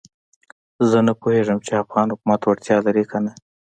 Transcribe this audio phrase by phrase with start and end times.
[0.89, 3.31] زه نه پوهېږم چې افغان حکومت وړتیا لري کنه.